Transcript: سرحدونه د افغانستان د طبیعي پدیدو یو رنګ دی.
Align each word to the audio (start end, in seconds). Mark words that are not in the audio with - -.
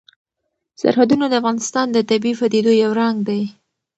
سرحدونه 0.81 1.25
د 1.29 1.33
افغانستان 1.41 1.85
د 1.91 1.97
طبیعي 2.09 2.37
پدیدو 2.39 2.71
یو 2.83 2.91
رنګ 2.99 3.17
دی. 3.29 3.41